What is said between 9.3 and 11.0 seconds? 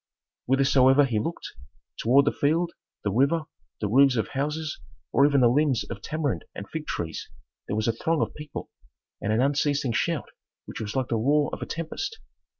an unceasing shout which was